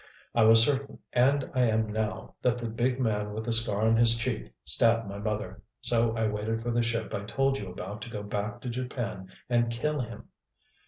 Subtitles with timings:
[0.33, 3.97] I was certain, and I am now, that the big man with the scar on
[3.97, 8.01] his cheek stabbed my mother, so I waited for the ship I told you about
[8.01, 10.29] to go back to Japan and kill him.